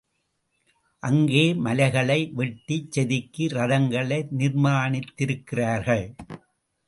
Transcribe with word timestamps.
அங்கே 0.99 1.43
மலைகளை 1.53 2.31
வெட்டிச் 2.33 2.91
செதுக்கி 2.91 3.45
ரதங்களை 3.47 4.19
நிர்மாணித்திருக்கிறார்கள். 4.37 6.05